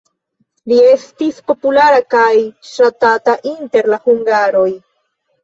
Li 0.69 0.77
estis 0.93 1.37
populara 1.51 1.99
kaj 2.15 2.31
ŝatata 2.71 3.37
inter 3.53 3.93
la 3.95 4.01
hungaroj. 4.09 4.67